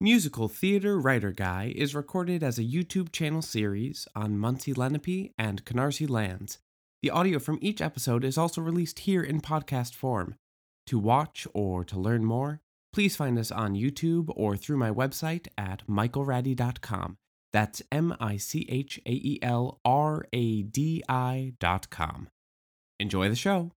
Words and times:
Musical 0.00 0.46
Theater 0.46 0.98
Writer 0.98 1.32
Guy 1.32 1.72
is 1.74 1.94
recorded 1.94 2.42
as 2.42 2.58
a 2.58 2.62
YouTube 2.62 3.12
channel 3.12 3.40
series 3.40 4.06
on 4.14 4.36
Munsee 4.36 4.76
Lenape 4.76 5.32
and 5.38 5.64
Canarsie 5.64 6.08
lands. 6.08 6.58
The 7.00 7.08
audio 7.08 7.38
from 7.38 7.58
each 7.62 7.80
episode 7.80 8.22
is 8.22 8.36
also 8.36 8.60
released 8.60 8.98
here 9.00 9.22
in 9.22 9.40
podcast 9.40 9.94
form. 9.94 10.34
To 10.88 10.98
watch 10.98 11.46
or 11.54 11.82
to 11.84 11.98
learn 11.98 12.26
more, 12.26 12.60
please 12.92 13.16
find 13.16 13.38
us 13.38 13.50
on 13.50 13.72
YouTube 13.72 14.30
or 14.36 14.54
through 14.54 14.76
my 14.76 14.90
website 14.90 15.46
at 15.56 15.86
michaelradi.com. 15.86 17.16
That's 17.54 17.80
M 17.90 18.14
I 18.20 18.36
C 18.36 18.66
H 18.68 19.00
A 19.06 19.12
E 19.12 19.38
L 19.40 19.80
R 19.82 20.26
A 20.30 20.62
D 20.62 21.02
I.com. 21.08 22.28
Enjoy 23.00 23.30
the 23.30 23.34
show. 23.34 23.72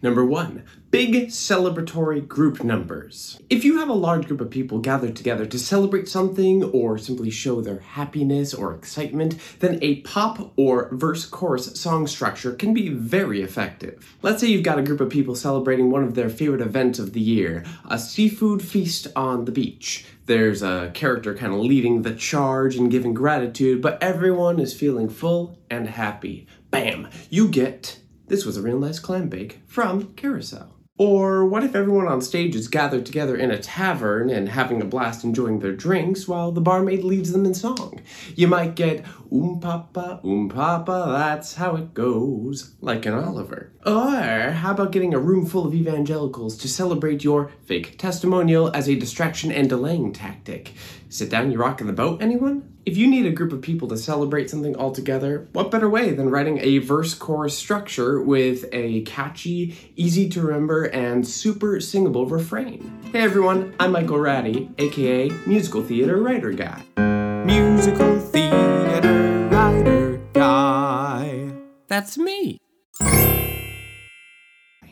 Number 0.00 0.24
one, 0.24 0.62
big 0.92 1.26
celebratory 1.26 2.26
group 2.26 2.62
numbers. 2.62 3.40
If 3.50 3.64
you 3.64 3.78
have 3.78 3.88
a 3.88 3.94
large 3.94 4.28
group 4.28 4.40
of 4.40 4.48
people 4.48 4.78
gathered 4.78 5.16
together 5.16 5.44
to 5.46 5.58
celebrate 5.58 6.08
something 6.08 6.62
or 6.62 6.98
simply 6.98 7.30
show 7.30 7.60
their 7.60 7.80
happiness 7.80 8.54
or 8.54 8.72
excitement, 8.72 9.36
then 9.58 9.80
a 9.82 9.96
pop 10.02 10.52
or 10.56 10.88
verse 10.92 11.26
chorus 11.26 11.80
song 11.80 12.06
structure 12.06 12.52
can 12.52 12.72
be 12.72 12.90
very 12.90 13.42
effective. 13.42 14.16
Let's 14.22 14.40
say 14.40 14.46
you've 14.46 14.62
got 14.62 14.78
a 14.78 14.84
group 14.84 15.00
of 15.00 15.10
people 15.10 15.34
celebrating 15.34 15.90
one 15.90 16.04
of 16.04 16.14
their 16.14 16.28
favorite 16.28 16.60
events 16.60 17.00
of 17.00 17.12
the 17.12 17.20
year, 17.20 17.64
a 17.90 17.98
seafood 17.98 18.62
feast 18.62 19.08
on 19.16 19.46
the 19.46 19.52
beach. 19.52 20.06
There's 20.26 20.62
a 20.62 20.92
character 20.94 21.34
kind 21.34 21.52
of 21.52 21.58
leading 21.58 22.02
the 22.02 22.14
charge 22.14 22.76
and 22.76 22.88
giving 22.88 23.14
gratitude, 23.14 23.82
but 23.82 24.00
everyone 24.00 24.60
is 24.60 24.72
feeling 24.72 25.08
full 25.08 25.58
and 25.68 25.88
happy. 25.88 26.46
Bam! 26.70 27.08
You 27.30 27.48
get 27.48 27.98
this 28.28 28.44
was 28.44 28.56
a 28.56 28.62
real 28.62 28.78
nice 28.78 28.98
clam 28.98 29.28
bake 29.28 29.60
from 29.66 30.14
Carousel. 30.14 30.78
Or 30.98 31.46
what 31.46 31.62
if 31.62 31.76
everyone 31.76 32.08
on 32.08 32.20
stage 32.20 32.56
is 32.56 32.66
gathered 32.66 33.06
together 33.06 33.36
in 33.36 33.52
a 33.52 33.58
tavern 33.58 34.30
and 34.30 34.48
having 34.48 34.82
a 34.82 34.84
blast 34.84 35.22
enjoying 35.22 35.60
their 35.60 35.72
drinks 35.72 36.26
while 36.26 36.50
the 36.50 36.60
barmaid 36.60 37.04
leads 37.04 37.30
them 37.30 37.46
in 37.46 37.54
song? 37.54 38.00
You 38.34 38.48
might 38.48 38.74
get 38.74 39.04
um 39.30 39.60
papa, 39.60 40.20
um 40.24 40.48
papa, 40.48 41.04
that's 41.16 41.54
how 41.54 41.76
it 41.76 41.94
goes, 41.94 42.74
like 42.80 43.06
an 43.06 43.14
Oliver. 43.14 43.72
Or 43.86 44.50
how 44.50 44.72
about 44.72 44.90
getting 44.90 45.14
a 45.14 45.20
room 45.20 45.46
full 45.46 45.66
of 45.66 45.74
evangelicals 45.74 46.56
to 46.58 46.68
celebrate 46.68 47.22
your 47.22 47.52
fake 47.64 47.96
testimonial 47.96 48.74
as 48.74 48.88
a 48.88 48.96
distraction 48.96 49.52
and 49.52 49.68
delaying 49.68 50.12
tactic? 50.12 50.72
Sit 51.08 51.30
down, 51.30 51.52
you 51.52 51.58
rockin' 51.58 51.86
the 51.86 51.92
boat, 51.92 52.20
anyone? 52.20 52.77
If 52.86 52.96
you 52.96 53.06
need 53.06 53.26
a 53.26 53.30
group 53.30 53.52
of 53.52 53.60
people 53.60 53.88
to 53.88 53.96
celebrate 53.96 54.48
something 54.48 54.74
all 54.76 54.92
together, 54.92 55.46
what 55.52 55.70
better 55.70 55.90
way 55.90 56.12
than 56.12 56.30
writing 56.30 56.58
a 56.60 56.78
verse 56.78 57.12
chorus 57.12 57.56
structure 57.56 58.20
with 58.22 58.64
a 58.72 59.02
catchy, 59.02 59.76
easy 59.96 60.28
to 60.30 60.40
remember, 60.40 60.84
and 60.84 61.26
super 61.26 61.80
singable 61.80 62.26
refrain? 62.26 62.98
Hey 63.12 63.20
everyone, 63.20 63.74
I'm 63.78 63.92
Michael 63.92 64.18
Radi, 64.18 64.70
aka 64.78 65.30
Musical 65.46 65.82
Theater 65.82 66.16
Writer 66.16 66.52
Guy. 66.52 66.82
Musical 67.44 68.18
Theater 68.20 69.48
Writer 69.50 70.20
Guy. 70.32 71.52
That's 71.88 72.16
me. 72.16 72.58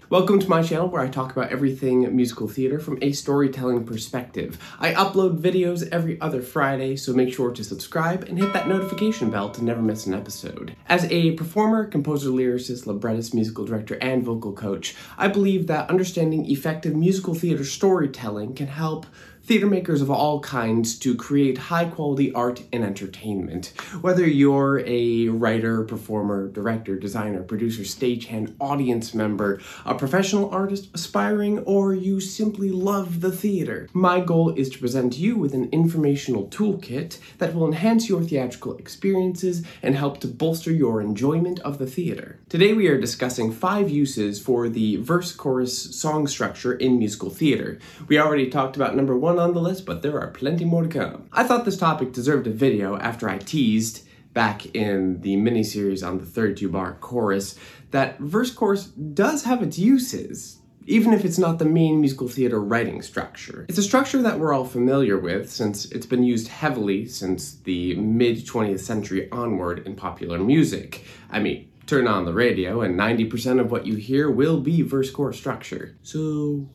Welcome 0.09 0.39
to 0.39 0.49
my 0.49 0.63
channel 0.63 0.87
where 0.87 1.03
I 1.03 1.09
talk 1.09 1.33
about 1.33 1.51
everything 1.51 2.15
musical 2.15 2.47
theater 2.47 2.79
from 2.79 2.97
a 3.03 3.11
storytelling 3.11 3.85
perspective. 3.85 4.57
I 4.79 4.93
upload 4.93 5.41
videos 5.41 5.89
every 5.91 6.21
other 6.21 6.43
Friday, 6.43 6.95
so 6.95 7.13
make 7.13 7.35
sure 7.35 7.51
to 7.51 7.65
subscribe 7.65 8.23
and 8.23 8.39
hit 8.39 8.53
that 8.53 8.69
notification 8.69 9.31
bell 9.31 9.51
to 9.51 9.65
never 9.65 9.83
miss 9.83 10.07
an 10.07 10.15
episode. 10.15 10.77
As 10.89 11.07
a 11.07 11.33
performer, 11.33 11.87
composer, 11.87 12.29
lyricist, 12.29 12.87
librettist, 12.87 13.35
musical 13.35 13.65
director, 13.65 13.99
and 14.01 14.23
vocal 14.23 14.53
coach, 14.53 14.95
I 15.19 15.27
believe 15.27 15.67
that 15.67 15.91
understanding 15.91 16.49
effective 16.49 16.95
musical 16.95 17.35
theater 17.35 17.65
storytelling 17.65 18.55
can 18.55 18.69
help 18.69 19.07
theater 19.47 19.69
makers 19.69 20.03
of 20.03 20.11
all 20.11 20.41
kinds 20.41 20.99
to 20.99 21.15
create 21.15 21.57
high 21.57 21.85
quality 21.85 22.33
art 22.33 22.61
and 22.73 22.83
entertainment. 22.83 23.73
Whether 24.01 24.27
you're 24.27 24.83
a 24.85 25.29
writer, 25.29 25.85
performer, 25.85 26.49
director, 26.49 26.99
designer, 26.99 27.45
producer, 27.45 27.83
stagehand, 27.83 28.55
audience 28.59 29.15
member, 29.15 29.61
a 29.85 29.95
professional 29.95 30.51
artist 30.51 30.89
aspiring, 30.95 31.61
or 31.61 31.95
you 31.95 32.19
simply 32.19 32.71
love 32.71 33.21
the 33.21 33.31
theater, 33.31 33.89
my 33.93 34.19
goal 34.19 34.51
is 34.51 34.69
to 34.71 34.81
present 34.81 35.17
you 35.17 35.37
with 35.37 35.55
an 35.55 35.69
informational 35.71 36.49
toolkit 36.49 37.21
that 37.39 37.55
will 37.55 37.69
enhance 37.69 38.09
your 38.09 38.23
theatrical 38.23 38.77
experiences 38.79 39.65
and 39.81 39.95
help 39.95 40.19
to 40.19 40.27
bolster 40.27 40.73
your 40.73 41.01
enjoyment 41.01 41.61
of 41.61 41.79
the 41.79 41.87
theater. 41.87 42.41
Today 42.49 42.73
we 42.73 42.89
are 42.89 43.01
discussing 43.01 43.53
five 43.53 43.89
uses 43.91 44.41
for 44.41 44.69
the 44.69 44.97
verse 44.97 45.33
chorus 45.33 45.97
song 45.97 46.27
structure 46.27 46.73
in 46.73 46.99
musical 46.99 47.31
theater. 47.31 47.79
We 48.09 48.19
already 48.19 48.51
talked 48.51 48.75
about 48.75 48.97
number 48.97 49.17
one 49.17 49.36
on 49.39 49.55
the 49.55 49.61
list, 49.61 49.87
but 49.87 50.03
there 50.03 50.21
are 50.21 50.29
plenty 50.29 50.65
more 50.65 50.83
to 50.83 50.89
come. 50.89 51.29
I 51.33 51.45
thought 51.45 51.65
this 51.65 51.79
topic 51.79 52.13
deserved 52.13 52.47
a 52.47 52.51
video 52.51 52.97
after 52.99 53.29
I 53.29 53.39
teased 53.39 54.07
back 54.33 54.67
in 54.75 55.21
the 55.23 55.37
miniseries 55.37 56.07
on 56.07 56.19
the 56.19 56.27
32 56.27 56.69
bar 56.69 56.99
chorus 57.01 57.59
that 57.91 58.19
verse 58.19 58.51
chorus 58.51 58.85
does 58.85 59.45
have 59.45 59.63
its 59.63 59.79
uses 59.79 60.61
even 60.87 61.13
if 61.13 61.25
it's 61.25 61.39
not 61.39 61.59
the 61.59 61.65
main 61.65 62.01
musical 62.01 62.29
theater 62.29 62.61
writing 62.61 63.03
structure. 63.03 63.67
It's 63.69 63.79
a 63.79 63.83
structure 63.83 64.23
that 64.23 64.39
we're 64.39 64.53
all 64.53 64.65
familiar 64.65 65.19
with 65.19 65.51
since 65.51 65.87
it's 65.87 66.07
been 66.07 66.23
used 66.23 66.49
heavily 66.49 67.07
since 67.07 67.57
the 67.57 67.97
mid 67.97 68.47
20th 68.47 68.81
century 68.81 69.31
onward 69.33 69.87
in 69.87 69.97
popular 69.97 70.39
music. 70.39 71.05
I 71.31 71.41
mean, 71.41 71.71
turn 71.87 72.07
on 72.07 72.25
the 72.25 72.33
radio 72.33 72.83
and 72.83 72.99
90% 72.99 73.61
of 73.61 73.71
what 73.71 73.87
you 73.87 73.97
hear 73.97 74.31
will 74.31 74.61
be 74.61 74.83
verse 74.83 75.11
chorus 75.11 75.37
structure. 75.37 75.97
So, 76.03 76.69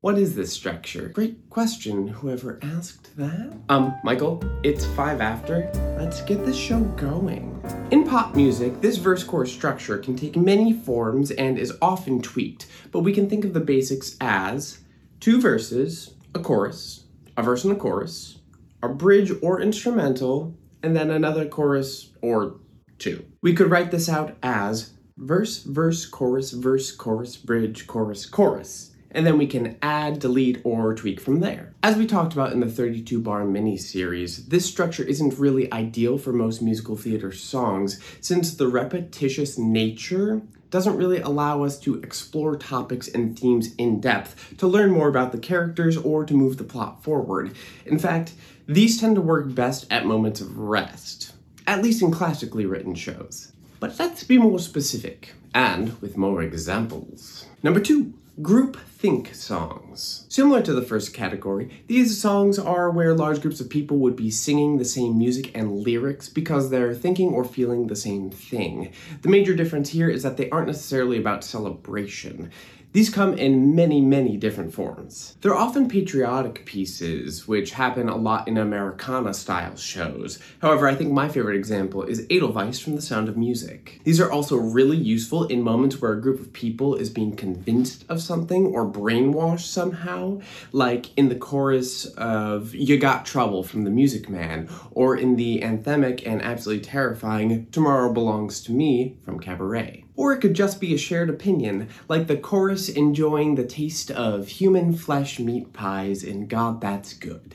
what 0.00 0.16
is 0.16 0.36
this 0.36 0.52
structure? 0.52 1.08
Great 1.08 1.50
question, 1.50 2.06
whoever 2.06 2.60
asked 2.62 3.16
that. 3.16 3.52
Um, 3.68 3.98
Michael, 4.04 4.40
it's 4.62 4.84
five 4.84 5.20
after. 5.20 5.68
Let's 5.98 6.22
get 6.22 6.46
this 6.46 6.56
show 6.56 6.80
going. 6.80 7.60
In 7.90 8.06
pop 8.06 8.36
music, 8.36 8.80
this 8.80 8.96
verse 8.96 9.24
chorus 9.24 9.52
structure 9.52 9.98
can 9.98 10.14
take 10.14 10.36
many 10.36 10.72
forms 10.72 11.32
and 11.32 11.58
is 11.58 11.76
often 11.82 12.22
tweaked, 12.22 12.68
but 12.92 13.00
we 13.00 13.12
can 13.12 13.28
think 13.28 13.44
of 13.44 13.54
the 13.54 13.60
basics 13.60 14.16
as 14.20 14.78
two 15.18 15.40
verses, 15.40 16.14
a 16.32 16.38
chorus, 16.38 17.06
a 17.36 17.42
verse 17.42 17.64
and 17.64 17.72
a 17.72 17.76
chorus, 17.76 18.38
a 18.84 18.88
bridge 18.88 19.32
or 19.42 19.60
instrumental, 19.60 20.56
and 20.84 20.94
then 20.94 21.10
another 21.10 21.44
chorus 21.44 22.12
or 22.22 22.60
two. 23.00 23.24
We 23.42 23.52
could 23.52 23.70
write 23.70 23.90
this 23.90 24.08
out 24.08 24.36
as 24.44 24.92
verse, 25.16 25.64
verse, 25.64 26.06
chorus, 26.06 26.52
verse, 26.52 26.92
chorus, 26.92 27.36
bridge, 27.36 27.88
chorus, 27.88 28.26
chorus 28.26 28.92
and 29.10 29.26
then 29.26 29.38
we 29.38 29.46
can 29.46 29.76
add, 29.82 30.18
delete, 30.18 30.60
or 30.64 30.94
tweak 30.94 31.20
from 31.20 31.40
there. 31.40 31.72
As 31.82 31.96
we 31.96 32.06
talked 32.06 32.32
about 32.32 32.52
in 32.52 32.60
the 32.60 32.68
32 32.68 33.20
bar 33.20 33.44
mini 33.44 33.76
series, 33.76 34.46
this 34.46 34.66
structure 34.66 35.02
isn't 35.04 35.38
really 35.38 35.72
ideal 35.72 36.18
for 36.18 36.32
most 36.32 36.60
musical 36.62 36.96
theater 36.96 37.32
songs 37.32 38.00
since 38.20 38.54
the 38.54 38.68
repetitious 38.68 39.58
nature 39.58 40.42
doesn't 40.70 40.96
really 40.96 41.20
allow 41.20 41.62
us 41.62 41.78
to 41.80 41.94
explore 41.96 42.56
topics 42.56 43.08
and 43.08 43.38
themes 43.38 43.74
in 43.76 44.00
depth, 44.00 44.54
to 44.58 44.66
learn 44.66 44.90
more 44.90 45.08
about 45.08 45.32
the 45.32 45.38
characters, 45.38 45.96
or 45.96 46.24
to 46.24 46.34
move 46.34 46.58
the 46.58 46.64
plot 46.64 47.02
forward. 47.02 47.54
In 47.86 47.98
fact, 47.98 48.32
these 48.66 49.00
tend 49.00 49.14
to 49.14 49.22
work 49.22 49.54
best 49.54 49.86
at 49.90 50.04
moments 50.04 50.42
of 50.42 50.58
rest, 50.58 51.32
at 51.66 51.82
least 51.82 52.02
in 52.02 52.10
classically 52.10 52.66
written 52.66 52.94
shows. 52.94 53.52
But 53.80 53.98
let's 53.98 54.24
be 54.24 54.36
more 54.36 54.58
specific, 54.58 55.32
and 55.54 55.98
with 56.02 56.18
more 56.18 56.42
examples. 56.42 57.46
Number 57.62 57.80
two, 57.80 58.12
Group 58.40 58.76
think 58.76 59.34
songs. 59.34 60.24
Similar 60.28 60.62
to 60.62 60.72
the 60.72 60.82
first 60.82 61.12
category, 61.12 61.82
these 61.88 62.20
songs 62.20 62.56
are 62.56 62.88
where 62.88 63.12
large 63.12 63.40
groups 63.40 63.58
of 63.58 63.68
people 63.68 63.98
would 63.98 64.14
be 64.14 64.30
singing 64.30 64.78
the 64.78 64.84
same 64.84 65.18
music 65.18 65.50
and 65.56 65.80
lyrics 65.80 66.28
because 66.28 66.70
they're 66.70 66.94
thinking 66.94 67.30
or 67.30 67.44
feeling 67.44 67.88
the 67.88 67.96
same 67.96 68.30
thing. 68.30 68.92
The 69.22 69.28
major 69.28 69.56
difference 69.56 69.88
here 69.88 70.08
is 70.08 70.22
that 70.22 70.36
they 70.36 70.48
aren't 70.50 70.68
necessarily 70.68 71.18
about 71.18 71.42
celebration. 71.42 72.52
These 72.92 73.10
come 73.10 73.34
in 73.34 73.74
many, 73.74 74.00
many 74.00 74.38
different 74.38 74.72
forms. 74.72 75.36
They're 75.42 75.54
often 75.54 75.90
patriotic 75.90 76.64
pieces, 76.64 77.46
which 77.46 77.72
happen 77.72 78.08
a 78.08 78.16
lot 78.16 78.48
in 78.48 78.56
Americana 78.56 79.34
style 79.34 79.76
shows. 79.76 80.38
However, 80.62 80.88
I 80.88 80.94
think 80.94 81.12
my 81.12 81.28
favorite 81.28 81.56
example 81.56 82.02
is 82.02 82.26
Edelweiss 82.30 82.80
from 82.80 82.96
The 82.96 83.02
Sound 83.02 83.28
of 83.28 83.36
Music. 83.36 84.00
These 84.04 84.20
are 84.20 84.32
also 84.32 84.56
really 84.56 84.96
useful 84.96 85.44
in 85.48 85.60
moments 85.60 86.00
where 86.00 86.12
a 86.12 86.20
group 86.20 86.40
of 86.40 86.54
people 86.54 86.94
is 86.94 87.10
being 87.10 87.36
convinced 87.36 88.06
of 88.08 88.22
something 88.22 88.68
or 88.68 88.90
brainwashed 88.90 89.66
somehow, 89.66 90.40
like 90.72 91.16
in 91.18 91.28
the 91.28 91.36
chorus 91.36 92.06
of 92.16 92.74
You 92.74 92.96
Got 92.98 93.26
Trouble 93.26 93.62
from 93.62 93.84
The 93.84 93.90
Music 93.90 94.30
Man, 94.30 94.66
or 94.92 95.14
in 95.14 95.36
the 95.36 95.60
anthemic 95.60 96.26
and 96.26 96.40
absolutely 96.40 96.84
terrifying 96.84 97.66
Tomorrow 97.70 98.14
Belongs 98.14 98.62
to 98.62 98.72
Me 98.72 99.18
from 99.22 99.40
Cabaret. 99.40 100.06
Or 100.18 100.32
it 100.32 100.40
could 100.40 100.54
just 100.54 100.80
be 100.80 100.92
a 100.92 100.98
shared 100.98 101.30
opinion, 101.30 101.90
like 102.08 102.26
the 102.26 102.36
chorus 102.36 102.88
enjoying 102.88 103.54
the 103.54 103.64
taste 103.64 104.10
of 104.10 104.48
human 104.48 104.92
flesh 104.92 105.38
meat 105.38 105.72
pies 105.72 106.24
and 106.24 106.48
God 106.48 106.80
that's 106.80 107.14
good. 107.14 107.54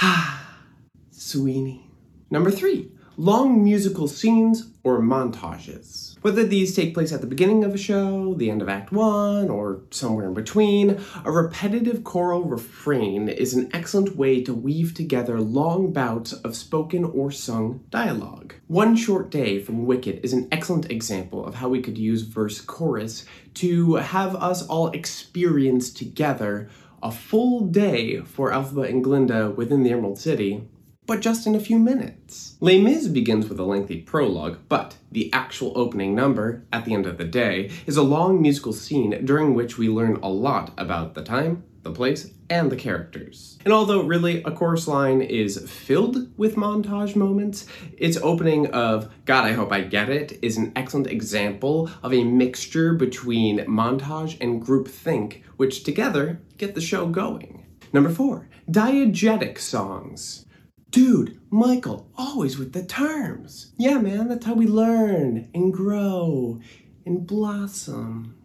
Sweeney. 1.10 1.90
Number 2.30 2.50
three, 2.50 2.90
long 3.16 3.62
musical 3.62 4.08
scenes 4.08 4.68
or 4.84 5.00
montages. 5.00 6.16
Whether 6.22 6.44
these 6.44 6.74
take 6.74 6.94
place 6.94 7.12
at 7.12 7.20
the 7.20 7.26
beginning 7.26 7.64
of 7.64 7.74
a 7.74 7.78
show, 7.78 8.34
the 8.34 8.50
end 8.50 8.62
of 8.62 8.68
Act 8.68 8.92
1, 8.92 9.50
or 9.50 9.82
somewhere 9.90 10.26
in 10.26 10.34
between, 10.34 11.00
a 11.24 11.30
repetitive 11.30 12.04
choral 12.04 12.44
refrain 12.44 13.28
is 13.28 13.54
an 13.54 13.68
excellent 13.72 14.16
way 14.16 14.42
to 14.42 14.54
weave 14.54 14.94
together 14.94 15.40
long 15.40 15.92
bouts 15.92 16.32
of 16.32 16.56
spoken 16.56 17.04
or 17.04 17.30
sung 17.30 17.84
dialogue. 17.90 18.54
One 18.68 18.96
Short 18.96 19.30
Day 19.30 19.58
from 19.58 19.84
Wicked 19.84 20.20
is 20.24 20.32
an 20.32 20.48
excellent 20.50 20.90
example 20.90 21.44
of 21.44 21.56
how 21.56 21.68
we 21.68 21.82
could 21.82 21.98
use 21.98 22.22
verse 22.22 22.60
chorus 22.60 23.26
to 23.54 23.96
have 23.96 24.34
us 24.36 24.66
all 24.66 24.88
experience 24.90 25.90
together 25.90 26.70
a 27.02 27.10
full 27.10 27.66
day 27.66 28.20
for 28.20 28.52
Elphaba 28.52 28.88
and 28.88 29.02
Glinda 29.02 29.50
within 29.50 29.82
the 29.82 29.90
Emerald 29.90 30.18
City 30.18 30.68
but 31.12 31.20
just 31.20 31.46
in 31.46 31.54
a 31.54 31.60
few 31.60 31.78
minutes. 31.78 32.56
Les 32.60 32.80
Mis 32.80 33.06
begins 33.06 33.46
with 33.46 33.60
a 33.60 33.62
lengthy 33.62 34.00
prologue, 34.00 34.56
but 34.70 34.96
the 35.10 35.30
actual 35.30 35.70
opening 35.74 36.14
number, 36.14 36.64
at 36.72 36.86
the 36.86 36.94
end 36.94 37.04
of 37.04 37.18
the 37.18 37.24
day, 37.24 37.70
is 37.84 37.98
a 37.98 38.02
long 38.02 38.40
musical 38.40 38.72
scene 38.72 39.22
during 39.26 39.52
which 39.52 39.76
we 39.76 39.90
learn 39.90 40.18
a 40.22 40.30
lot 40.30 40.72
about 40.78 41.12
the 41.12 41.22
time, 41.22 41.64
the 41.82 41.90
place, 41.90 42.30
and 42.48 42.72
the 42.72 42.76
characters. 42.76 43.58
And 43.66 43.74
although 43.74 44.00
really 44.00 44.42
a 44.44 44.52
chorus 44.52 44.88
line 44.88 45.20
is 45.20 45.70
filled 45.70 46.34
with 46.38 46.56
montage 46.56 47.14
moments, 47.14 47.66
its 47.98 48.16
opening 48.16 48.68
of 48.68 49.12
God, 49.26 49.44
I 49.44 49.52
Hope 49.52 49.70
I 49.70 49.82
Get 49.82 50.08
It 50.08 50.38
is 50.40 50.56
an 50.56 50.72
excellent 50.74 51.08
example 51.08 51.90
of 52.02 52.14
a 52.14 52.24
mixture 52.24 52.94
between 52.94 53.58
montage 53.66 54.38
and 54.40 54.62
group 54.62 54.88
think, 54.88 55.44
which 55.58 55.84
together 55.84 56.40
get 56.56 56.74
the 56.74 56.80
show 56.80 57.06
going. 57.06 57.66
Number 57.92 58.08
four, 58.08 58.48
diegetic 58.70 59.58
songs. 59.58 60.46
Dude, 60.92 61.40
Michael, 61.48 62.06
always 62.18 62.58
with 62.58 62.74
the 62.74 62.84
terms. 62.84 63.72
Yeah, 63.78 63.96
man, 63.96 64.28
that's 64.28 64.44
how 64.44 64.52
we 64.52 64.66
learn 64.66 65.48
and 65.54 65.72
grow 65.72 66.60
and 67.06 67.26
blossom. 67.26 68.36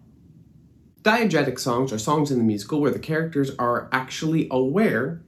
Diegetic 1.01 1.59
songs 1.59 1.91
are 1.91 1.99
songs 1.99 2.31
in 2.31 2.37
the 2.37 2.45
musical 2.45 2.79
where 2.79 2.89
the 2.89 2.99
characters 2.99 3.51
are 3.59 3.89
actually 3.91 4.47
aware 4.49 5.21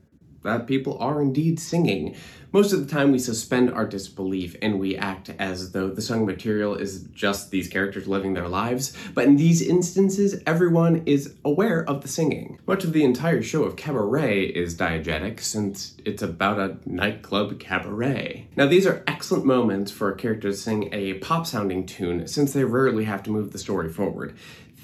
that 0.44 0.68
people 0.68 0.98
are 1.00 1.22
indeed 1.22 1.60
singing. 1.60 2.16
Most 2.52 2.74
of 2.74 2.80
the 2.80 2.92
time, 2.92 3.12
we 3.12 3.20
suspend 3.20 3.72
our 3.72 3.86
disbelief 3.86 4.56
and 4.60 4.80
we 4.80 4.98
act 4.98 5.30
as 5.38 5.72
though 5.72 5.90
the 5.90 6.02
sung 6.02 6.26
material 6.26 6.74
is 6.74 7.04
just 7.14 7.52
these 7.52 7.68
characters 7.68 8.08
living 8.08 8.34
their 8.34 8.48
lives. 8.48 8.98
But 9.14 9.26
in 9.26 9.36
these 9.36 9.62
instances, 9.62 10.42
everyone 10.48 11.04
is 11.06 11.36
aware 11.46 11.88
of 11.88 12.02
the 12.02 12.08
singing. 12.08 12.58
Much 12.66 12.84
of 12.84 12.94
the 12.94 13.04
entire 13.04 13.44
show 13.44 13.64
of 13.66 13.76
Cabaret 13.76 14.46
is 14.46 14.76
diegetic 14.76 15.42
since 15.42 15.96
it's 16.06 16.24
about 16.24 16.60
a 16.60 16.78
nightclub 16.90 17.60
cabaret. 17.60 18.48
Now, 18.56 18.66
these 18.66 18.88
are 18.88 19.04
excellent 19.06 19.46
moments 19.46 19.92
for 19.92 20.12
a 20.12 20.16
character 20.16 20.50
to 20.50 20.58
sing 20.58 20.90
a 20.92 21.16
pop 21.16 21.46
sounding 21.46 21.86
tune 21.86 22.28
since 22.28 22.54
they 22.54 22.64
rarely 22.64 23.04
have 23.04 23.22
to 23.24 23.30
move 23.30 23.52
the 23.52 23.60
story 23.60 23.90
forward. 23.90 24.36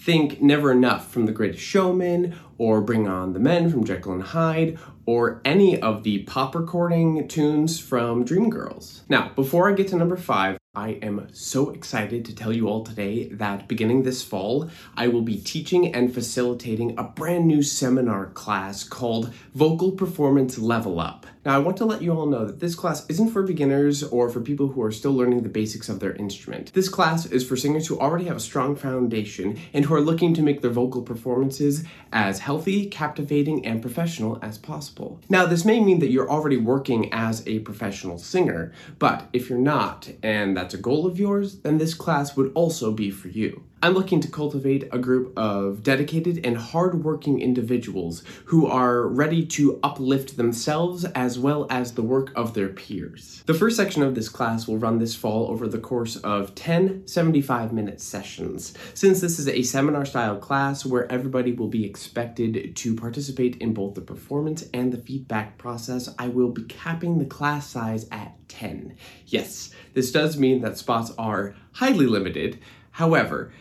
Think 0.05 0.39
Never 0.39 0.71
Enough 0.71 1.11
from 1.11 1.25
The 1.25 1.31
Greatest 1.31 1.63
Showman, 1.63 2.35
or 2.59 2.79
Bring 2.79 3.07
On 3.07 3.33
the 3.33 3.39
Men 3.39 3.71
from 3.71 3.83
Jekyll 3.83 4.13
and 4.13 4.21
Hyde, 4.21 4.77
or 5.07 5.41
any 5.43 5.81
of 5.81 6.03
the 6.03 6.19
pop 6.25 6.53
recording 6.53 7.27
tunes 7.27 7.79
from 7.79 8.23
Dreamgirls. 8.23 8.99
Now, 9.09 9.31
before 9.35 9.67
I 9.67 9.73
get 9.73 9.87
to 9.87 9.95
number 9.95 10.15
five, 10.15 10.59
I 10.75 10.99
am 11.01 11.27
so 11.33 11.71
excited 11.71 12.23
to 12.25 12.35
tell 12.35 12.53
you 12.53 12.67
all 12.67 12.83
today 12.83 13.29
that 13.29 13.67
beginning 13.67 14.03
this 14.03 14.23
fall, 14.23 14.69
I 14.95 15.07
will 15.07 15.23
be 15.23 15.37
teaching 15.37 15.91
and 15.95 16.13
facilitating 16.13 16.99
a 16.99 17.03
brand 17.03 17.47
new 17.47 17.63
seminar 17.63 18.27
class 18.27 18.83
called 18.83 19.33
Vocal 19.55 19.91
Performance 19.91 20.59
Level 20.59 20.99
Up. 20.99 21.25
Now, 21.45 21.53
I 21.53 21.59
want 21.59 21.77
to 21.77 21.85
let 21.85 22.01
you 22.01 22.11
all 22.11 22.25
know 22.25 22.43
that 22.45 22.59
this 22.59 22.73
class 22.73 23.05
isn't 23.07 23.29
for 23.29 23.43
beginners 23.43 24.01
or 24.01 24.29
for 24.31 24.41
people 24.41 24.69
who 24.69 24.81
are 24.81 24.91
still 24.91 25.13
learning 25.13 25.43
the 25.43 25.49
basics 25.49 25.89
of 25.89 25.99
their 25.99 26.13
instrument. 26.15 26.73
This 26.73 26.89
class 26.89 27.27
is 27.27 27.47
for 27.47 27.55
singers 27.55 27.85
who 27.85 27.99
already 27.99 28.25
have 28.25 28.37
a 28.37 28.39
strong 28.39 28.75
foundation 28.75 29.59
and 29.71 29.85
who 29.85 29.93
are 29.93 30.01
looking 30.01 30.33
to 30.33 30.41
make 30.41 30.63
their 30.63 30.71
vocal 30.71 31.03
performances 31.03 31.83
as 32.11 32.39
healthy, 32.39 32.87
captivating, 32.87 33.63
and 33.63 33.79
professional 33.79 34.39
as 34.41 34.57
possible. 34.57 35.21
Now, 35.29 35.45
this 35.45 35.65
may 35.65 35.81
mean 35.81 35.99
that 35.99 36.09
you're 36.09 36.31
already 36.31 36.57
working 36.57 37.13
as 37.13 37.47
a 37.47 37.59
professional 37.59 38.17
singer, 38.17 38.73
but 38.97 39.29
if 39.31 39.47
you're 39.47 39.59
not, 39.59 40.09
and 40.23 40.57
that's 40.57 40.73
a 40.73 40.79
goal 40.79 41.05
of 41.05 41.19
yours, 41.19 41.59
then 41.59 41.77
this 41.77 41.93
class 41.93 42.35
would 42.35 42.51
also 42.55 42.91
be 42.91 43.11
for 43.11 43.27
you. 43.27 43.63
I'm 43.83 43.93
looking 43.93 44.19
to 44.21 44.27
cultivate 44.27 44.87
a 44.91 44.97
group 44.97 45.37
of 45.37 45.83
dedicated 45.83 46.43
and 46.45 46.57
hardworking 46.57 47.39
individuals 47.39 48.23
who 48.45 48.65
are 48.65 49.07
ready 49.07 49.45
to 49.47 49.79
uplift 49.83 50.37
themselves 50.37 51.05
as 51.05 51.37
well 51.37 51.67
as 51.69 51.93
the 51.93 52.01
work 52.01 52.31
of 52.35 52.53
their 52.53 52.69
peers. 52.69 53.43
The 53.45 53.53
first 53.53 53.77
section 53.77 54.01
of 54.01 54.15
this 54.15 54.29
class 54.29 54.67
will 54.67 54.77
run 54.77 54.97
this 54.97 55.15
fall 55.15 55.51
over 55.51 55.67
the 55.67 55.77
course 55.77 56.15
of 56.17 56.55
10 56.55 57.05
75 57.05 57.73
minute 57.73 58.01
sessions. 58.01 58.73
Since 58.93 59.21
this 59.21 59.37
is 59.37 59.47
a 59.47 59.61
seminar 59.61 60.05
style 60.05 60.37
class 60.37 60.85
where 60.85 61.11
everybody 61.11 61.51
will 61.51 61.67
be 61.67 61.85
expected 61.85 62.75
to 62.75 62.95
participate 62.95 63.57
in 63.57 63.73
both 63.73 63.93
the 63.93 64.01
performance 64.01 64.63
and 64.73 64.91
the 64.91 64.97
feedback 64.97 65.57
process, 65.57 66.09
I 66.17 66.29
will 66.29 66.49
be 66.49 66.63
capping 66.63 67.19
the 67.19 67.25
class 67.25 67.69
size 67.69 68.07
at 68.11 68.35
10. 68.47 68.95
Yes, 69.27 69.71
this 69.93 70.11
does 70.11 70.37
mean 70.37 70.61
that 70.61 70.77
spots 70.77 71.11
are 71.17 71.55
highly 71.73 72.07
limited. 72.07 72.59
However, 72.95 73.51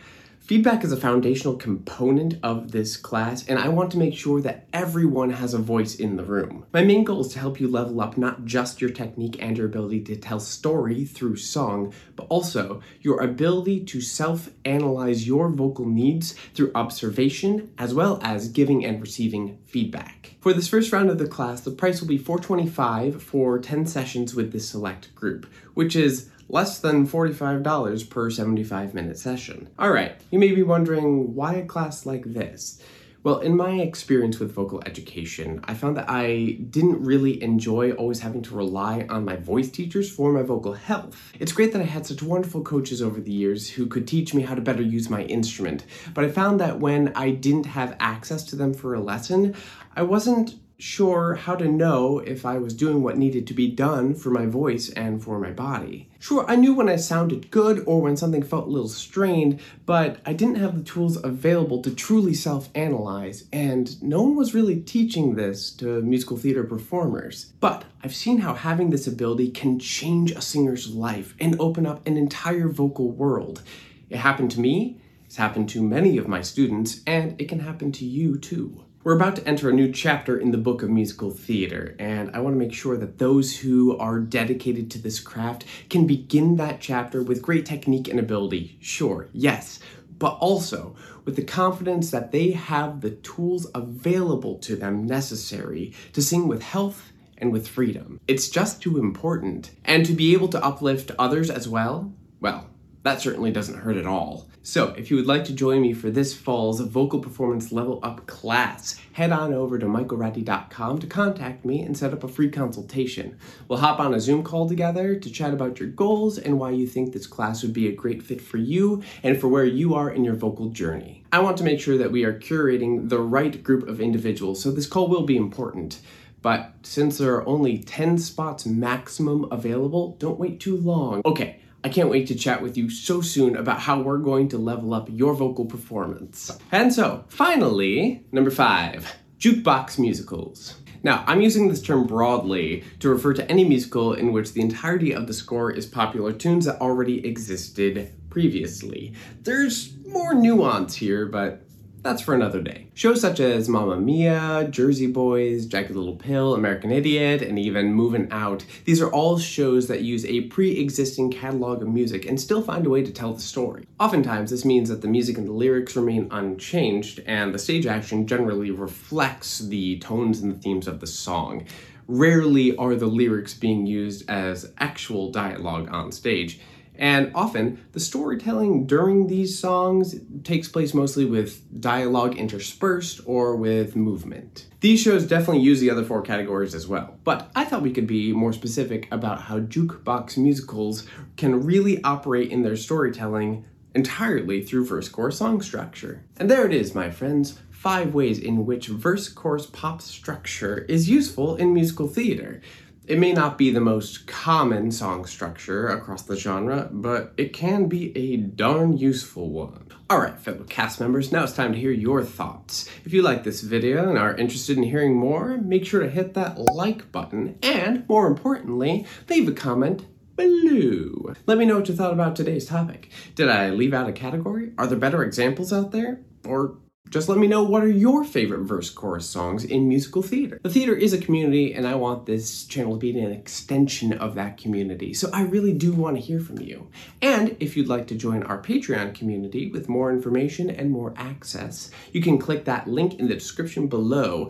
Feedback 0.45 0.83
is 0.83 0.91
a 0.91 0.97
foundational 0.97 1.55
component 1.55 2.35
of 2.43 2.71
this 2.71 2.97
class, 2.97 3.47
and 3.47 3.57
I 3.57 3.67
want 3.69 3.89
to 3.93 3.97
make 3.97 4.13
sure 4.13 4.39
that 4.41 4.67
everyone 4.71 5.31
has 5.31 5.55
a 5.55 5.57
voice 5.57 5.95
in 5.95 6.17
the 6.17 6.23
room. 6.23 6.67
My 6.71 6.83
main 6.83 7.03
goal 7.03 7.21
is 7.21 7.29
to 7.29 7.39
help 7.39 7.59
you 7.59 7.67
level 7.67 7.99
up 7.99 8.15
not 8.15 8.45
just 8.45 8.79
your 8.79 8.91
technique 8.91 9.37
and 9.41 9.57
your 9.57 9.65
ability 9.65 10.01
to 10.01 10.15
tell 10.15 10.39
story 10.39 11.03
through 11.03 11.37
song, 11.37 11.95
but 12.15 12.27
also 12.29 12.83
your 13.01 13.23
ability 13.23 13.85
to 13.85 14.01
self 14.01 14.51
analyze 14.65 15.25
your 15.25 15.49
vocal 15.49 15.87
needs 15.87 16.33
through 16.53 16.71
observation 16.75 17.71
as 17.79 17.95
well 17.95 18.19
as 18.21 18.49
giving 18.49 18.85
and 18.85 19.01
receiving 19.01 19.57
feedback. 19.65 20.35
For 20.41 20.53
this 20.53 20.67
first 20.67 20.91
round 20.91 21.09
of 21.09 21.17
the 21.17 21.27
class, 21.27 21.61
the 21.61 21.71
price 21.71 22.01
will 22.01 22.07
be 22.07 22.19
425 22.19 23.19
for 23.19 23.57
10 23.57 23.87
sessions 23.87 24.35
with 24.35 24.51
this 24.51 24.69
select 24.69 25.15
group, 25.15 25.47
which 25.73 25.95
is 25.95 26.29
less 26.49 26.79
than 26.79 27.07
$45 27.07 28.09
per 28.09 28.29
75 28.29 28.93
minute 28.93 29.17
session. 29.17 29.69
Alright, 29.79 30.21
you 30.31 30.39
may 30.39 30.51
be 30.53 30.63
wondering 30.63 31.35
why 31.35 31.55
a 31.55 31.65
class 31.65 32.05
like 32.05 32.25
this? 32.25 32.81
Well, 33.25 33.39
in 33.39 33.57
my 33.57 33.79
experience 33.79 34.37
with 34.37 34.53
vocal 34.53 34.83
education, 34.85 35.59
I 35.63 35.73
found 35.73 35.97
that 35.97 36.07
I 36.07 36.59
didn't 36.69 37.03
really 37.03 37.41
enjoy 37.41 37.91
always 37.93 38.19
having 38.19 38.43
to 38.43 38.55
rely 38.55 39.07
on 39.09 39.25
my 39.25 39.35
voice 39.35 39.71
teachers 39.71 40.11
for 40.11 40.31
my 40.31 40.43
vocal 40.43 40.73
health. 40.73 41.33
It's 41.39 41.51
great 41.51 41.73
that 41.73 41.81
I 41.81 41.85
had 41.85 42.05
such 42.05 42.21
wonderful 42.21 42.61
coaches 42.61 43.01
over 43.01 43.19
the 43.19 43.31
years 43.31 43.67
who 43.67 43.87
could 43.87 44.07
teach 44.07 44.35
me 44.35 44.43
how 44.43 44.53
to 44.53 44.61
better 44.61 44.83
use 44.83 45.09
my 45.09 45.23
instrument, 45.23 45.85
but 46.13 46.23
I 46.23 46.29
found 46.29 46.59
that 46.59 46.79
when 46.79 47.13
I 47.15 47.31
didn't 47.31 47.65
have 47.65 47.97
access 47.99 48.43
to 48.43 48.55
them 48.55 48.75
for 48.75 48.93
a 48.93 49.01
lesson, 49.01 49.55
I 49.95 50.03
wasn't 50.03 50.53
sure 50.77 51.33
how 51.33 51.55
to 51.55 51.67
know 51.67 52.19
if 52.19 52.45
I 52.45 52.59
was 52.59 52.75
doing 52.75 53.01
what 53.01 53.17
needed 53.17 53.47
to 53.47 53.53
be 53.55 53.71
done 53.71 54.13
for 54.13 54.29
my 54.29 54.45
voice 54.45 54.89
and 54.89 55.23
for 55.23 55.39
my 55.39 55.51
body. 55.51 56.09
Sure, 56.27 56.43
I 56.47 56.55
knew 56.55 56.73
when 56.73 56.89
I 56.89 56.95
sounded 56.95 57.51
good 57.51 57.83
or 57.85 58.01
when 58.01 58.17
something 58.17 58.41
felt 58.41 58.65
a 58.65 58.71
little 58.71 58.89
strained, 58.89 59.59
but 59.85 60.17
I 60.25 60.33
didn't 60.33 60.55
have 60.55 60.75
the 60.75 60.83
tools 60.83 61.23
available 61.23 61.83
to 61.83 61.93
truly 61.93 62.33
self 62.33 62.67
analyze, 62.73 63.43
and 63.53 64.01
no 64.01 64.23
one 64.23 64.35
was 64.35 64.55
really 64.55 64.79
teaching 64.79 65.35
this 65.35 65.69
to 65.73 66.01
musical 66.01 66.35
theater 66.35 66.63
performers. 66.63 67.53
But 67.59 67.85
I've 68.03 68.15
seen 68.15 68.39
how 68.39 68.55
having 68.55 68.89
this 68.89 69.05
ability 69.05 69.51
can 69.51 69.77
change 69.77 70.31
a 70.31 70.41
singer's 70.41 70.89
life 70.89 71.35
and 71.39 71.61
open 71.61 71.85
up 71.85 72.07
an 72.07 72.17
entire 72.17 72.69
vocal 72.69 73.11
world. 73.11 73.61
It 74.09 74.17
happened 74.17 74.49
to 74.53 74.59
me, 74.59 74.99
it's 75.27 75.35
happened 75.35 75.69
to 75.69 75.83
many 75.83 76.17
of 76.17 76.27
my 76.27 76.41
students, 76.41 77.01
and 77.05 77.39
it 77.39 77.47
can 77.47 77.59
happen 77.59 77.91
to 77.91 78.03
you 78.03 78.39
too. 78.39 78.84
We're 79.05 79.15
about 79.15 79.35
to 79.35 79.47
enter 79.47 79.69
a 79.69 79.73
new 79.73 79.91
chapter 79.91 80.35
in 80.35 80.49
the 80.49 80.57
book 80.57 80.81
of 80.81 80.89
musical 80.89 81.29
theater, 81.29 81.95
and 81.99 82.35
I 82.35 82.39
want 82.39 82.55
to 82.55 82.57
make 82.57 82.73
sure 82.73 82.97
that 82.97 83.19
those 83.19 83.55
who 83.55 83.95
are 83.99 84.17
dedicated 84.17 84.89
to 84.89 84.97
this 84.97 85.19
craft 85.19 85.63
can 85.91 86.07
begin 86.07 86.55
that 86.55 86.81
chapter 86.81 87.21
with 87.21 87.43
great 87.43 87.67
technique 87.67 88.07
and 88.07 88.19
ability. 88.19 88.79
Sure, 88.81 89.29
yes, 89.31 89.79
but 90.17 90.39
also 90.39 90.95
with 91.23 91.35
the 91.35 91.43
confidence 91.43 92.09
that 92.09 92.31
they 92.31 92.49
have 92.49 93.01
the 93.01 93.11
tools 93.11 93.67
available 93.75 94.57
to 94.57 94.75
them 94.75 95.05
necessary 95.05 95.93
to 96.13 96.21
sing 96.23 96.47
with 96.47 96.63
health 96.63 97.11
and 97.37 97.51
with 97.51 97.67
freedom. 97.67 98.19
It's 98.27 98.49
just 98.49 98.81
too 98.81 98.97
important. 98.97 99.69
And 99.83 100.03
to 100.07 100.13
be 100.13 100.33
able 100.33 100.47
to 100.47 100.65
uplift 100.65 101.11
others 101.19 101.51
as 101.51 101.69
well, 101.69 102.11
well, 102.39 102.71
that 103.05 103.21
certainly 103.21 103.51
doesn't 103.51 103.77
hurt 103.77 103.97
at 103.97 104.07
all. 104.07 104.47
So, 104.63 104.95
if 104.97 105.11
you 105.11 105.17
would 105.17 105.27
like 105.27 105.45
to 105.45 105.53
join 105.53 105.79
me 105.79 105.93
for 105.93 106.09
this 106.09 106.33
fall's 106.33 106.79
vocal 106.79 107.19
performance 107.19 107.71
level 107.71 107.99
up 108.01 108.25
class, 108.25 108.99
head 109.13 109.31
on 109.31 109.53
over 109.53 109.77
to 109.77 109.85
michaelradi.com 109.85 110.97
to 110.97 111.05
contact 111.05 111.63
me 111.63 111.83
and 111.83 111.95
set 111.95 112.13
up 112.13 112.23
a 112.23 112.27
free 112.27 112.49
consultation. 112.49 113.37
We'll 113.67 113.77
hop 113.77 113.99
on 113.99 114.15
a 114.15 114.19
Zoom 114.19 114.41
call 114.41 114.67
together 114.67 115.15
to 115.17 115.29
chat 115.29 115.53
about 115.53 115.79
your 115.79 115.89
goals 115.89 116.39
and 116.39 116.57
why 116.57 116.71
you 116.71 116.87
think 116.87 117.13
this 117.13 117.27
class 117.27 117.61
would 117.61 117.73
be 117.73 117.87
a 117.87 117.91
great 117.95 118.23
fit 118.23 118.41
for 118.41 118.57
you 118.57 119.03
and 119.21 119.39
for 119.39 119.49
where 119.49 119.65
you 119.65 119.93
are 119.93 120.09
in 120.09 120.23
your 120.23 120.33
vocal 120.33 120.69
journey. 120.69 121.23
I 121.31 121.41
want 121.41 121.57
to 121.57 121.63
make 121.63 121.79
sure 121.79 121.99
that 121.99 122.11
we 122.11 122.23
are 122.23 122.33
curating 122.33 123.09
the 123.09 123.19
right 123.19 123.63
group 123.63 123.87
of 123.87 124.01
individuals, 124.01 124.63
so 124.63 124.71
this 124.71 124.87
call 124.87 125.07
will 125.07 125.27
be 125.27 125.37
important. 125.37 126.01
but 126.41 126.73
since 126.81 127.17
there 127.19 127.35
are 127.35 127.47
only 127.47 127.77
10 127.79 128.17
spots 128.17 128.65
maximum 128.65 129.45
available, 129.51 130.15
don't 130.19 130.39
wait 130.39 130.59
too 130.59 130.77
long. 130.77 131.21
Okay, 131.25 131.59
I 131.85 131.89
can't 131.89 132.09
wait 132.09 132.25
to 132.29 132.35
chat 132.35 132.63
with 132.63 132.77
you 132.77 132.89
so 132.89 133.21
soon 133.21 133.55
about 133.55 133.79
how 133.79 134.01
we're 134.01 134.17
going 134.17 134.49
to 134.49 134.57
level 134.57 134.91
up 134.91 135.07
your 135.07 135.35
vocal 135.35 135.65
performance. 135.65 136.57
And 136.71 136.91
so, 136.91 137.25
finally, 137.27 138.25
number 138.31 138.49
five 138.49 139.15
jukebox 139.37 139.99
musicals. 139.99 140.79
Now, 141.03 141.23
I'm 141.27 141.41
using 141.41 141.67
this 141.67 141.83
term 141.83 142.07
broadly 142.07 142.83
to 143.01 143.09
refer 143.09 143.35
to 143.35 143.47
any 143.51 143.63
musical 143.65 144.13
in 144.13 144.33
which 144.33 144.53
the 144.53 144.61
entirety 144.61 145.13
of 145.13 145.27
the 145.27 145.33
score 145.33 145.69
is 145.69 145.85
popular 145.85 146.33
tunes 146.33 146.65
that 146.65 146.81
already 146.81 147.23
existed 147.23 148.11
previously. 148.31 149.13
There's 149.43 149.93
more 150.07 150.33
nuance 150.33 150.95
here, 150.95 151.27
but 151.27 151.67
that's 152.05 152.21
for 152.21 152.35
another 152.35 152.61
day. 152.61 152.85
Shows 152.93 153.19
such 153.19 153.39
as 153.39 153.67
Mamma 153.67 153.97
Mia, 153.97 154.67
Jersey 154.69 155.07
Boys, 155.07 155.65
Jagged 155.65 155.89
Little 155.89 156.15
Pill, 156.15 156.53
American 156.53 156.91
Idiot, 156.91 157.41
and 157.41 157.57
even 157.57 157.93
Moving 157.93 158.31
Out, 158.31 158.63
these 158.83 159.01
are 159.01 159.09
all 159.09 159.39
shows 159.39 159.87
that 159.87 160.03
use 160.03 160.23
a 160.23 160.41
pre 160.41 160.77
existing 160.79 161.31
catalog 161.31 161.81
of 161.81 161.87
music 161.87 162.27
and 162.27 162.39
still 162.39 162.61
find 162.61 162.85
a 162.85 162.91
way 162.91 163.03
to 163.03 163.11
tell 163.11 163.33
the 163.33 163.41
story. 163.41 163.87
Oftentimes, 163.99 164.51
this 164.51 164.63
means 164.63 164.87
that 164.89 165.01
the 165.01 165.07
music 165.07 165.39
and 165.39 165.47
the 165.47 165.51
lyrics 165.51 165.95
remain 165.95 166.27
unchanged, 166.29 167.21
and 167.25 167.51
the 167.51 167.59
stage 167.59 167.87
action 167.87 168.27
generally 168.27 168.69
reflects 168.69 169.57
the 169.57 169.97
tones 169.97 170.41
and 170.41 170.53
the 170.53 170.59
themes 170.59 170.87
of 170.87 170.99
the 170.99 171.07
song. 171.07 171.65
Rarely 172.07 172.77
are 172.77 172.93
the 172.93 173.07
lyrics 173.07 173.55
being 173.55 173.87
used 173.87 174.29
as 174.29 174.71
actual 174.77 175.31
dialogue 175.31 175.89
on 175.91 176.11
stage. 176.11 176.59
And 176.97 177.31
often, 177.35 177.85
the 177.91 177.99
storytelling 177.99 178.85
during 178.85 179.27
these 179.27 179.57
songs 179.57 180.15
takes 180.43 180.67
place 180.67 180.93
mostly 180.93 181.25
with 181.25 181.81
dialogue 181.81 182.37
interspersed 182.37 183.21
or 183.25 183.55
with 183.55 183.95
movement. 183.95 184.67
These 184.79 185.01
shows 185.01 185.25
definitely 185.25 185.63
use 185.63 185.79
the 185.79 185.89
other 185.89 186.03
four 186.03 186.21
categories 186.21 186.75
as 186.75 186.87
well, 186.87 187.17
but 187.23 187.49
I 187.55 187.65
thought 187.65 187.81
we 187.81 187.91
could 187.91 188.07
be 188.07 188.31
more 188.33 188.53
specific 188.53 189.07
about 189.11 189.41
how 189.41 189.59
jukebox 189.59 190.37
musicals 190.37 191.07
can 191.37 191.63
really 191.65 192.03
operate 192.03 192.51
in 192.51 192.61
their 192.61 192.75
storytelling 192.75 193.65
entirely 193.93 194.61
through 194.61 194.85
verse 194.85 195.09
chorus 195.09 195.37
song 195.37 195.61
structure. 195.61 196.23
And 196.37 196.51
there 196.51 196.65
it 196.65 196.73
is, 196.73 196.93
my 196.93 197.09
friends 197.09 197.59
five 197.85 198.15
ways 198.15 198.39
in 198.39 198.65
which 198.65 198.87
verse 198.87 199.29
chorus 199.29 199.67
pop 199.67 200.01
structure 200.01 200.79
is 200.89 201.07
useful 201.07 201.55
in 201.57 201.71
musical 201.71 202.07
theater. 202.07 202.59
It 203.07 203.19
may 203.19 203.33
not 203.33 203.59
be 203.59 203.69
the 203.69 203.79
most 203.79 204.25
common 204.25 204.89
song 204.89 205.25
structure 205.25 205.89
across 205.89 206.23
the 206.23 206.35
genre, 206.35 206.89
but 206.91 207.33
it 207.37 207.53
can 207.53 207.85
be 207.85 208.17
a 208.17 208.37
darn 208.37 208.97
useful 208.97 209.51
one. 209.51 209.89
Alright, 210.11 210.39
fellow 210.39 210.63
cast 210.63 210.99
members, 210.99 211.31
now 211.31 211.43
it's 211.43 211.53
time 211.53 211.73
to 211.73 211.79
hear 211.79 211.91
your 211.91 212.23
thoughts. 212.23 212.89
If 213.05 213.13
you 213.13 213.21
like 213.21 213.43
this 213.43 213.61
video 213.61 214.09
and 214.09 214.17
are 214.17 214.35
interested 214.35 214.75
in 214.77 214.83
hearing 214.83 215.15
more, 215.15 215.55
make 215.57 215.85
sure 215.85 216.01
to 216.01 216.09
hit 216.09 216.33
that 216.33 216.57
like 216.57 217.11
button, 217.11 217.59
and 217.61 218.09
more 218.09 218.25
importantly, 218.25 219.05
leave 219.29 219.47
a 219.47 219.51
comment 219.51 220.07
below. 220.35 221.35
Let 221.45 221.59
me 221.59 221.65
know 221.65 221.77
what 221.77 221.87
you 221.87 221.95
thought 221.95 222.13
about 222.13 222.35
today's 222.35 222.65
topic. 222.65 223.11
Did 223.35 223.49
I 223.49 223.69
leave 223.69 223.93
out 223.93 224.09
a 224.09 224.13
category? 224.13 224.71
Are 224.79 224.87
there 224.87 224.97
better 224.97 225.23
examples 225.23 225.71
out 225.71 225.91
there? 225.91 226.21
Or 226.43 226.77
just 227.09 227.29
let 227.29 227.37
me 227.37 227.47
know 227.47 227.63
what 227.63 227.83
are 227.83 227.89
your 227.89 228.23
favorite 228.23 228.63
verse 228.63 228.89
chorus 228.89 229.29
songs 229.29 229.63
in 229.63 229.87
musical 229.87 230.21
theater. 230.21 230.59
The 230.63 230.69
theater 230.69 230.95
is 230.95 231.13
a 231.13 231.17
community, 231.17 231.73
and 231.73 231.87
I 231.87 231.95
want 231.95 232.25
this 232.25 232.65
channel 232.65 232.93
to 232.93 232.99
be 232.99 233.17
an 233.17 233.31
extension 233.31 234.13
of 234.13 234.35
that 234.35 234.57
community. 234.57 235.13
So 235.13 235.29
I 235.31 235.43
really 235.43 235.73
do 235.73 235.93
want 235.93 236.17
to 236.17 236.21
hear 236.21 236.39
from 236.39 236.59
you. 236.59 236.87
And 237.21 237.55
if 237.59 237.77
you'd 237.77 237.87
like 237.87 238.07
to 238.07 238.15
join 238.15 238.43
our 238.43 238.61
Patreon 238.61 239.13
community 239.13 239.69
with 239.69 239.87
more 239.87 240.11
information 240.11 240.69
and 240.69 240.91
more 240.91 241.13
access, 241.15 241.91
you 242.11 242.21
can 242.21 242.37
click 242.37 242.65
that 242.65 242.87
link 242.87 243.19
in 243.19 243.27
the 243.27 243.35
description 243.35 243.87
below, 243.87 244.49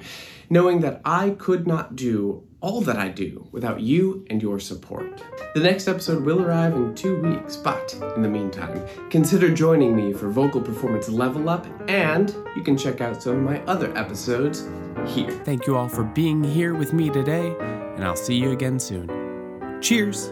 knowing 0.50 0.80
that 0.82 1.02
I 1.04 1.32
could 1.32 1.68
not 1.68 1.96
do 1.96 2.48
all 2.62 2.82
that 2.82 2.98
I 2.98 3.10
do 3.10 3.48
without 3.52 3.82
you 3.82 4.26
and 4.30 4.42
your 4.42 4.60
support. 4.60 5.24
The 5.54 5.62
next 5.62 5.88
episode 5.88 6.24
will 6.24 6.42
arrive 6.42 6.74
in 6.74 6.96
two 6.96 7.22
weeks, 7.22 7.56
but 7.56 7.96
in 8.16 8.22
the 8.22 8.30
meantime, 8.30 8.86
consider 9.10 9.54
joining 9.54 9.96
me 9.96 10.14
for 10.14 10.30
Vocal 10.30 10.62
Performance 10.62 11.10
Level 11.10 11.50
Up, 11.50 11.66
and 11.90 12.36
you 12.56 12.64
can 12.64 12.78
check 12.78 13.02
out 13.02 13.22
some 13.22 13.38
of 13.38 13.44
my 13.44 13.62
other 13.62 13.96
episodes 13.98 14.68
here. 15.08 15.32
Thank 15.32 15.68
you 15.68 15.78
all 15.78 15.90
for 15.90 16.04
being 16.04 16.44
here 16.44 16.74
with 16.74 16.94
me 16.94 17.10
today, 17.10 17.56
and 17.96 18.04
I'll 18.04 18.16
see 18.16 18.36
you 18.36 18.52
again 18.52 18.80
soon. 18.80 19.80
Cheers! 19.82 20.32